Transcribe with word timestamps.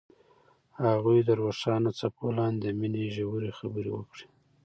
هغوی 0.87 1.19
د 1.23 1.29
روښانه 1.41 1.91
څپو 1.99 2.27
لاندې 2.37 2.69
د 2.71 2.75
مینې 2.79 3.05
ژورې 3.15 3.51
خبرې 3.59 3.91
وکړې. 3.93 4.27